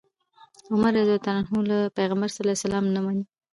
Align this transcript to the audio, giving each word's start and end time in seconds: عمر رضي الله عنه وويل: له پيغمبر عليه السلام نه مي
عمر 0.71 0.93
رضي 1.01 1.15
الله 1.15 1.31
عنه 1.39 1.47
وويل: 1.51 1.67
له 1.69 1.77
پيغمبر 1.97 2.29
عليه 2.39 2.55
السلام 2.57 2.85
نه 2.93 2.99
مي 3.05 3.23